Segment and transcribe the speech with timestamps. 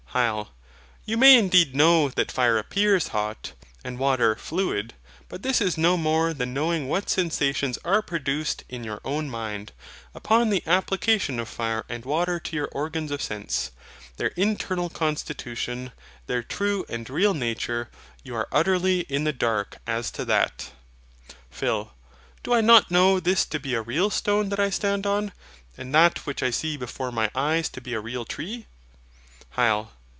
[0.13, 0.49] HYL.
[1.05, 4.93] You may indeed know that fire appears hot, and water fluid;
[5.29, 9.71] but this is no more than knowing what sensations are produced in your own mind,
[10.13, 13.71] upon the application of fire and water to your organs of sense.
[14.17, 15.93] Their internal constitution,
[16.27, 17.89] their true and real nature,
[18.21, 20.73] you are utterly in the dark as to THAT.
[21.51, 21.93] PHIL.
[22.43, 25.31] Do I not know this to be a real stone that I stand on,
[25.77, 28.65] and that which I see before my eyes to be a real tree?
[29.55, 29.91] HYL.